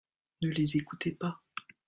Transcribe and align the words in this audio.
Ne 0.41 0.49
les 0.49 0.77
écoutez 0.77 1.11
pas 1.11 1.39